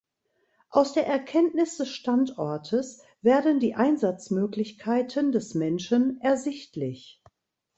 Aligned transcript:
Aus 0.71 0.93
der 0.93 1.05
Erkenntnis 1.05 1.77
des 1.77 1.89
Standortes 1.91 3.03
werden 3.21 3.59
die 3.59 3.75
Einsatzmöglichkeiten 3.75 5.31
des 5.31 5.53
Menschen 5.53 6.19
ersichtlich. 6.21 7.21